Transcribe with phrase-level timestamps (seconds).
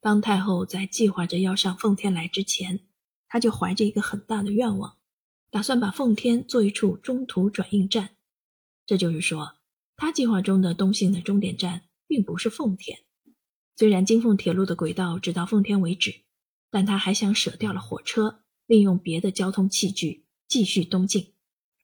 [0.00, 2.80] 当太后在计划着要上奉天来之前，
[3.28, 4.96] 她就怀着一个很大的愿望，
[5.50, 8.16] 打算把奉天做一处中途转运站。
[8.86, 9.56] 这就是说，
[9.96, 13.00] 她计划中的东兴的终点站并不是奉天。
[13.76, 16.22] 虽然京凤铁路的轨道只到奉天为止，
[16.70, 21.34] 但他还想舍掉了火车，利用别的交通器具继续东进，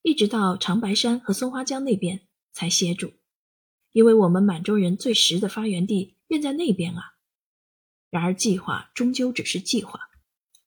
[0.03, 2.23] 一直到长白山和松花江那边
[2.53, 3.13] 才歇住。
[3.93, 7.16] 因为我们满洲人最实的发源地便在那边啊。
[8.11, 10.01] 然而计划终究只是计划，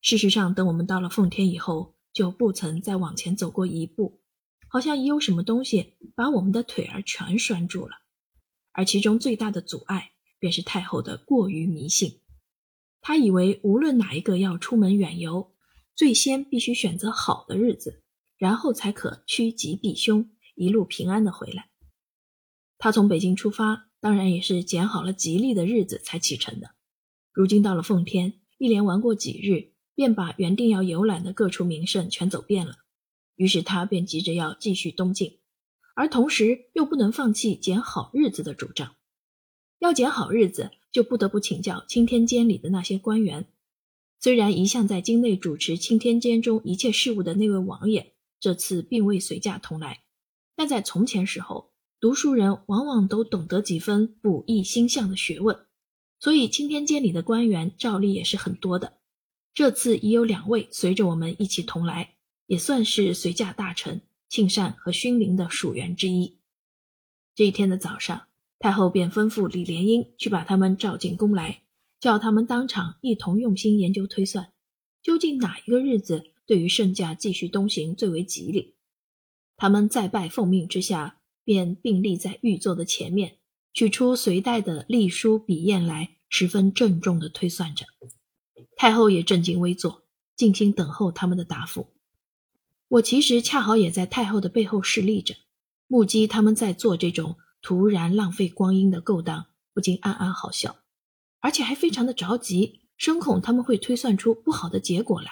[0.01, 4.21] 事实上，等我们到了奉天以后，就不曾再往前走过一步，
[4.67, 7.95] 好像已有什么东西把我们的腿儿全拴住了，
[8.71, 10.11] 而其中最大的阻碍。
[10.41, 12.21] 便是太后的过于迷信，
[13.01, 15.53] 她以为无论哪一个要出门远游，
[15.97, 18.03] 最先必须选择好的日子，
[18.37, 21.69] 然后才可趋吉避凶，一路平安的回来。
[22.77, 26.73] 他从北京出发，当然也是拣好了吉利的日子才启程的。
[27.39, 32.79] 如今到了奉天，一连玩过几日，便把原定要游览的各处名胜全走遍了。
[33.37, 35.39] 于是他便急着要继续东进，
[35.95, 38.93] 而同时又不能放弃捡好日子的主张。
[39.79, 43.45] 要捡好日子，就不得不请教钦天监里的那些官员。
[44.19, 50.01] 虽然一向在京内主持钦天监中一切事务的那位王爷，这次并未随驾同来，
[50.57, 51.71] 但在从前时候，
[52.01, 55.57] 读书人往往都懂得几分卜易星象的学问，
[56.19, 58.97] 所以钦天监里的官员照例也是很多的。
[59.53, 66.37] 这次已有两位随着我们一起同来，也算是随驾大臣庆善和勋林的属员之一。
[67.35, 68.25] 这一天的早上。
[68.61, 71.61] 太后便吩咐李莲英去把他们召进宫来，
[72.01, 74.51] 叫他们当场一同用心研究推算，
[75.01, 78.75] 究竟哪一个日子对于圣驾继续东行最为吉利。
[79.55, 83.37] 他们在拜奉命之下，便并立在御座的前面，
[83.73, 87.85] 取出随带的隶书笔砚来，十分郑重地推算着。
[88.75, 90.03] 太后也正襟危坐，
[90.35, 91.87] 静心等候他们的答复。
[92.87, 95.35] 我其实恰好也在太后的背后侍立着，
[95.87, 97.37] 目击他们在做这种。
[97.61, 100.77] 突然浪费光阴的勾当，不禁暗暗好笑，
[101.41, 105.29] 而且还非常的着急，深恐他们会推算出不好的结果来。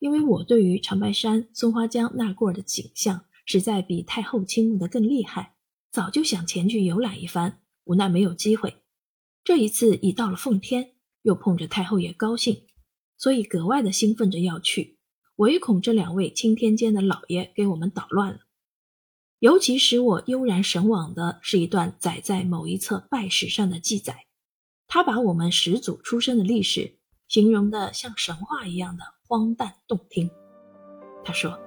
[0.00, 5.54] 因为我对于长白山、松花江那过的景象，实在比太后倾慕的更厉害，
[5.90, 8.82] 早就想前去游览一番，无奈没有机会。
[9.42, 12.66] 这一次已到了奉天，又碰着太后也高兴，
[13.16, 14.98] 所以格外的兴奋着要去，
[15.36, 18.40] 唯恐这两位钦天监的老爷给我们捣乱了。
[19.38, 24.26] 尤其使我悠然神往的是一段载在某一册拜史上的记载，
[24.86, 26.98] 他把我们始祖出生的历史
[27.28, 30.28] 形容的像神话一样的荒诞动听。
[31.24, 31.58] 他说，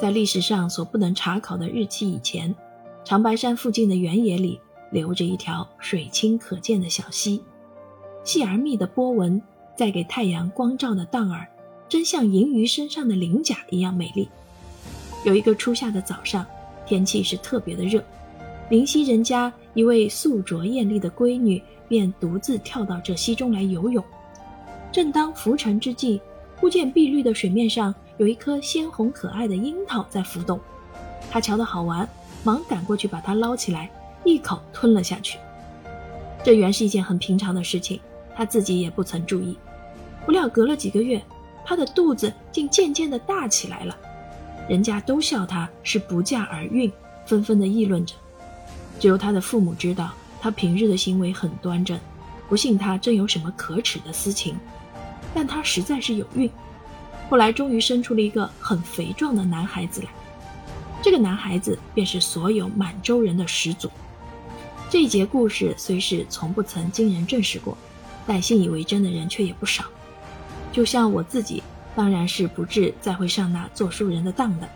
[0.00, 2.54] 在历史上所不能查考的日期以前，
[3.08, 4.60] 长白山附近的原野里
[4.90, 7.42] 流着一条水清可见的小溪，
[8.22, 9.40] 细而密的波纹
[9.74, 11.48] 在给太阳光照的荡儿，
[11.88, 14.28] 真像银鱼身上的鳞甲一样美丽。
[15.24, 16.44] 有一个初夏的早上，
[16.84, 18.04] 天气是特别的热。
[18.68, 24.04] 灵溪人家一位素着艳丽的闺女便独自跳到这溪中来游泳。
[24.92, 26.20] 正当浮沉之际，
[26.56, 30.60] 忽见碧绿的水面上有一颗鲜红可爱的樱桃在浮动。
[31.30, 32.06] 她瞧得好玩，
[32.44, 33.90] 忙赶过去把它捞起来，
[34.24, 35.38] 一口吞了下去。
[36.44, 38.00] 这原是一件很平常的事情，
[38.34, 39.56] 他自己也不曾注意。
[40.24, 41.22] 不料隔了几个月，
[41.64, 43.96] 他的肚子竟渐渐的大起来了。
[44.68, 46.92] 人家都笑他是不嫁而孕，
[47.26, 48.14] 纷纷的议论着。
[49.00, 51.98] 只有他的父母知道，他平日的行为很端正，
[52.48, 54.58] 不信他真有什么可耻的私情。
[55.34, 56.50] 但他实在是有孕，
[57.28, 60.08] 后来终于生出了一个很肥壮的男孩子来。
[61.08, 63.90] 这个男孩子便是所有满洲人的始祖。
[64.90, 67.78] 这一节故事虽是从不曾经人证实过，
[68.26, 69.86] 但信以为真的人却也不少。
[70.70, 71.62] 就像我自己。
[71.96, 74.68] 当然是不至再会上那做书人的当的。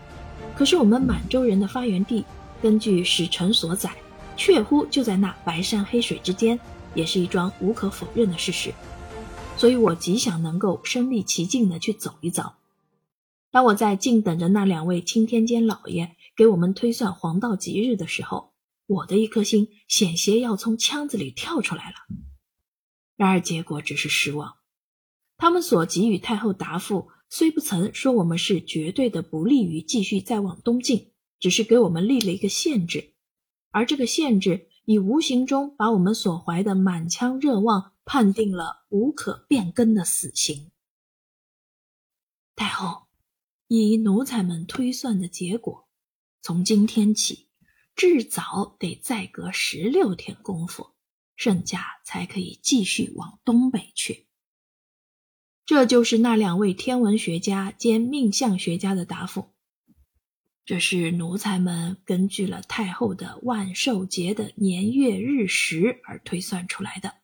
[0.57, 2.25] 可是我们满洲人的发源地，
[2.63, 3.93] 根据史臣所载，
[4.35, 6.59] 确乎就在那白山黑水之间，
[6.95, 8.73] 也是一桩无可否认的事实。
[9.59, 12.55] 所以我极想能够身历其境的去走一遭。
[13.53, 18.55] 当我在静等着那两位青天监老爷给我们推算黄道吉日的时候，
[18.87, 21.97] 我的一颗心险些要从腔子里跳出来了。
[23.17, 24.57] 然而结果只是失望。
[25.37, 33.15] 他们所给予太后答复，虽不曾说我们是绝对的不利于继续再往东进，只是给我们立了一个限制，
[33.71, 40.71] 而这个限制已无形中把我们所怀的满腔热望判定了无可变更的死刑。
[42.55, 43.09] 太后，
[43.67, 45.89] 以奴才们推算的结果，
[46.43, 47.49] 从今天起，
[47.95, 50.91] 至早得再隔十六天功夫，
[51.37, 54.27] 圣驾才可以继续往东北去。
[55.65, 59.55] 这就是那两位天文学家兼命相学家的答复。
[60.65, 67.15] 这是奴才们根据了太后的万寿节的年月日时而推算出来的，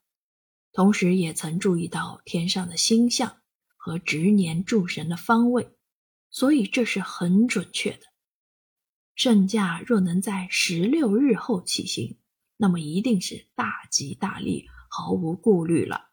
[0.72, 3.38] 同时也曾注意到天上的星象
[3.76, 5.68] 和值年诸神的方位，
[6.30, 8.06] 所以这是很准确的。
[9.18, 12.18] 圣驾若能在十六日后起行，
[12.56, 16.10] 那么一定是大吉大利，毫无顾虑了。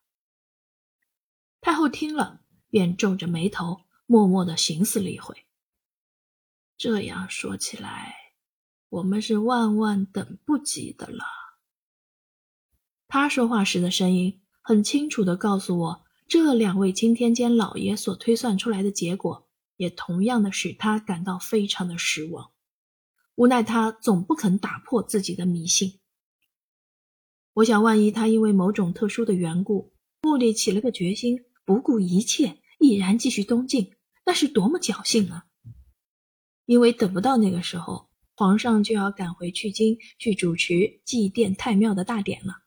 [1.62, 2.42] 太后听了，
[2.72, 5.46] 便皱着眉头，默默地寻思了一会。
[6.78, 8.16] 这样说起来，
[8.90, 11.24] 我们是万万等不及的了。
[13.08, 19.48] 他说话时的声音很清楚地告诉我，这两位钦天监老爷所推算出来的结果，
[19.78, 22.55] 也同样的使他感到非常的失望。
[23.36, 26.00] 无奈他总不肯打破自己的迷信。
[27.54, 33.94] 我想，万一他因为某种特殊的缘故，目的起了个决心，不顾一切，毅然继续东进，
[34.26, 35.46] 那是多么侥幸啊！
[36.66, 42.64] 因为等不到那个时候，皇上就要赶回去京去主持祭奠太庙的大典了。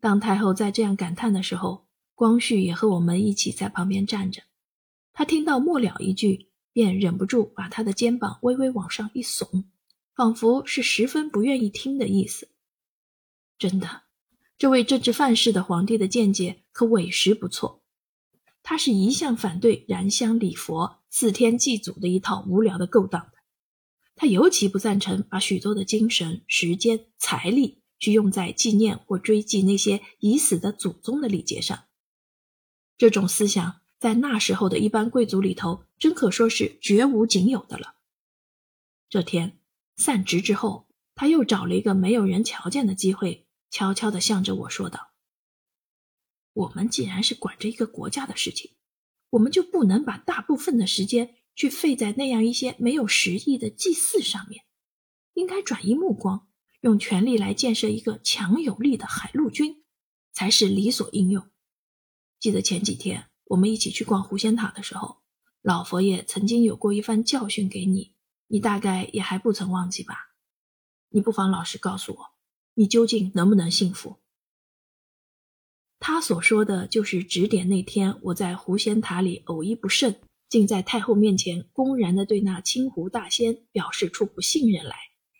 [0.00, 4.42] 当太后在这样感叹的时候，光绪也和我们一起在旁边站着。
[5.12, 9.64] 他听到末了一句，便忍不住把他的肩膀微微往上一耸，
[10.14, 12.48] 仿佛是十分不愿意听的意思。
[13.56, 14.02] 真的，
[14.58, 17.82] 这位政治犯事的皇帝的见解可委实不错。
[18.64, 23.32] 他是一向反对燃香礼佛、四天祭祖的一套无聊的勾当的。
[24.16, 31.84] 他尤其不赞成把许多的精神、时间、财力去用在纪念或追祭那些已死的祖宗的礼节上。
[32.96, 37.94] 这种思想在那时候的一般贵族里头，真可说是绝无仅有的了。
[39.08, 39.58] 这天
[39.96, 45.12] 散职之后，他又找了一个没有人瞧见的机会，悄悄地向着我说道。
[46.52, 48.72] 我们既然是管着一个国家的事情，
[49.30, 54.66] 我们就不能把大部分的时间去费在那样一些没有实意的祭祀上面，
[55.32, 56.46] 应该转移目光，
[56.82, 59.82] 用权力来建设一个强有力的海陆军，
[60.34, 61.48] 才是理所应用。
[62.38, 65.18] 记得前几天我们一起去逛狐仙塔的时候，
[65.62, 68.14] 老佛爷曾经有过一番教训给你，
[68.48, 70.34] 你大概也还不曾忘记吧？
[71.10, 72.26] 你不妨老实告诉我，
[72.74, 74.18] 你究竟能不能信服？
[76.00, 84.96] 他所说的就是指点那天我在狐仙塔里偶一不慎，竟在太后面前公然的对那青狐大仙表示出不信任来，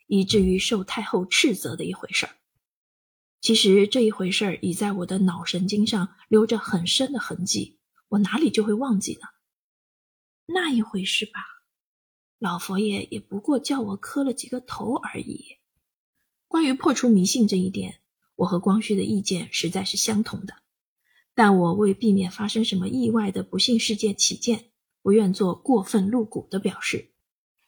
[0.06, 2.36] 以至于受太后斥责的一回事儿。
[3.42, 7.78] 其实这一回事儿已在我的脑神经上留着很深的痕迹，
[8.14, 9.26] 我哪里就会忘记呢？
[10.46, 11.40] 那一回事吧，
[12.38, 15.56] 老佛爷也不过叫我磕了几个头而已。
[16.46, 18.00] 关于破除迷信这一点。
[18.37, 20.55] 我和光绪的意见实在是相同的，
[21.37, 24.72] 但我为避免发生什么意外的不幸事件起见，
[25.02, 27.12] 不愿做过分露骨的表示，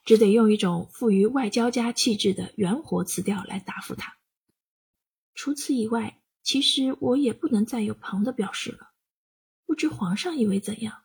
[0.04, 4.16] 只得用一种富于外交家气质的圆活词调来答复他。
[5.34, 8.90] 除此以外，其实我也不能再有旁的表示了。
[9.66, 11.02] 不知皇上以为怎样？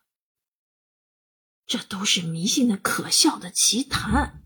[1.66, 4.42] 这都是迷信的可笑的奇谈。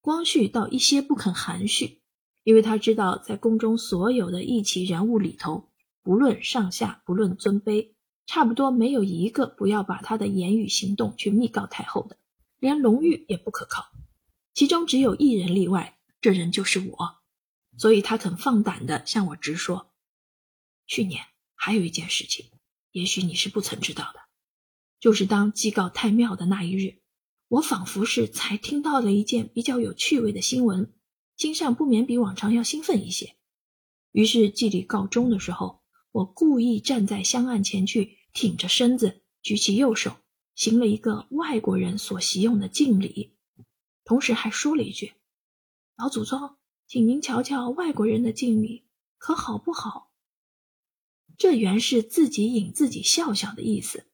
[0.00, 1.98] 光绪倒一些不肯含蓄。
[2.44, 5.70] 因为他知道，在宫中所有的义气人物里头，
[6.02, 7.92] 不论上下，不论尊卑，
[8.24, 12.16] 差不多没有一个不要把他的言语行动去密告太后的，
[12.58, 13.90] 连龙玉也不可靠。
[14.54, 17.18] 其中只有一人例外，这人就是我，
[17.76, 19.92] 所以他肯放胆的向我直说。
[20.86, 22.50] 去年还有一件事情，
[22.92, 24.20] 也许你是不曾知道的，
[25.00, 27.00] 就是当祭告太庙的那一日，
[27.48, 30.92] 我仿佛是才听到了一件比较有趣味的新闻。
[31.36, 33.36] 心上不免比往常要兴奋一些，
[34.10, 40.16] 于是祭礼告终的时候，我故意站在香案前去，挺着身子，举起右手，
[40.56, 43.36] 行了一个外国人所习用的敬礼，
[44.04, 45.12] 同时还说了一句
[45.96, 46.56] ：“老祖宗，
[46.88, 50.07] 请您瞧瞧外国人的敬礼，可好不好？”
[51.38, 54.06] 这原是自己引自己笑笑的意思，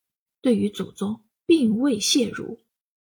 [0.43, 2.59] 对于祖宗并未亵渎。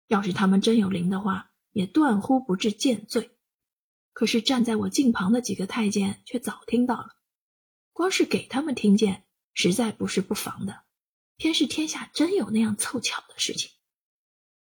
[0.07, 3.31] 要是他们真有灵的话，也断乎不至见罪。
[4.13, 7.17] 可是站在我近旁的几个太监却早听到了，
[7.95, 10.83] 光是给他们听见，实在不是不妨的。
[11.39, 13.71] 偏是天下真有那样凑巧的事情，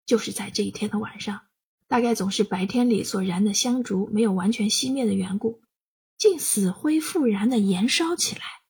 [0.06, 1.42] 就是在这一天的晚上，
[1.86, 5.60] 大概总是白天里所燃的香烛没有完全熄灭的缘故，
[6.16, 8.63] 竟死灰复燃的燃烧起来。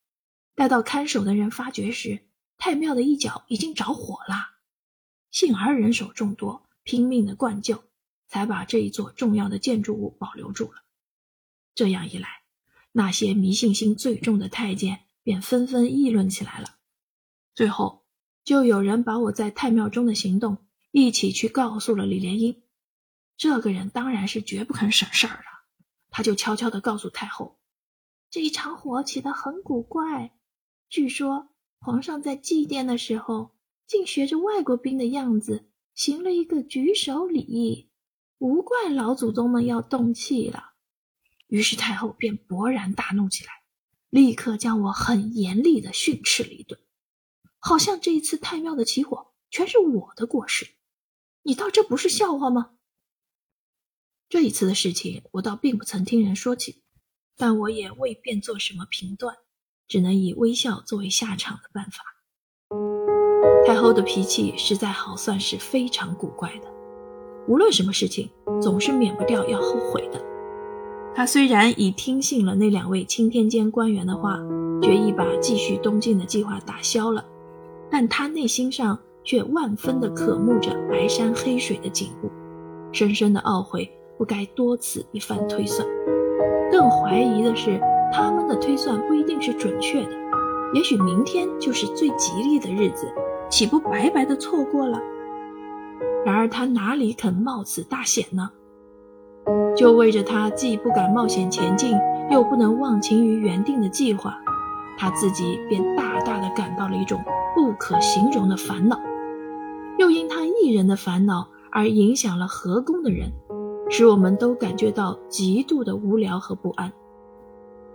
[0.54, 2.26] 待到看守的人发觉时，
[2.58, 4.58] 太庙的一角已经着火了。
[5.30, 7.84] 幸而人手众多，拼命的灌救。
[8.26, 10.82] 才把这一座重要的建筑物保留住了。
[11.75, 12.42] 这样一来，
[12.90, 16.78] 那些迷信心最重的太监便纷纷议论起来了。
[17.54, 18.04] 最后，
[18.42, 22.62] 就有人把我在太庙中的行动一起去告诉了李莲英。
[23.37, 25.44] 这个人当然是绝不肯省事儿的，
[26.11, 27.61] 他就悄悄地告诉太后，
[28.30, 30.32] 这一场火起得很古怪。
[30.94, 31.48] 据说
[31.80, 37.90] 皇上在祭奠的时候，竟学着外国兵的样子行了一个举手礼，
[38.38, 40.74] 无怪老祖宗们要动气了。
[41.48, 43.50] 于是太后便勃然大怒起来，
[44.08, 46.80] 立刻将我很严厉地训斥了一顿，
[47.58, 50.76] 好像这一次太庙的起火全是我的过失。
[51.42, 52.76] 你道这不是笑话吗？
[54.28, 56.84] 这一次的事情，我倒并不曾听人说起，
[57.36, 59.36] 但我也未便做什么评断，
[59.88, 62.02] 只能以微笑作为下场的办法。
[63.66, 66.68] 太后的脾气实在好算是非常古怪的，
[67.48, 70.22] 无论什么事情，总是免不掉要后悔的。
[71.14, 74.38] 她虽然已听信了那两位钦天监官员的话，
[74.82, 77.24] 决意把继续东晋的计划打消了，
[77.90, 82.30] 但她内心上却万分的渴慕着白山黑水的景物，
[82.92, 85.88] 深深的懊悔不该多此一番推算。
[86.70, 87.80] 更怀疑的是，
[88.16, 90.11] 他们的推算不一定是准确的，
[90.73, 93.12] 也许明天就是最吉利的日子，
[93.50, 95.02] 岂不白白的错过了？
[96.25, 98.49] 然而他哪里肯冒此大险呢？
[99.76, 101.99] 就为着他既不敢冒险前进，
[102.30, 104.38] 又不能忘情于原定的计划，
[104.97, 107.21] 他自己便大大的感到了一种
[107.52, 108.97] 不可形容的烦恼，
[109.99, 113.33] 又因他一人的烦恼而影响了河宫的人，
[113.90, 116.92] 使我们都感觉到极度的无聊和不安。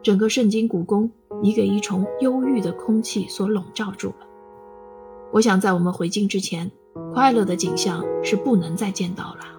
[0.02, 1.10] 整个圣经古宫
[1.44, 4.28] 已给一重忧郁的空气所笼罩住了。
[5.32, 6.72] 我想，在我们回京之前，
[7.14, 9.59] 快乐的景象是不能再见到了。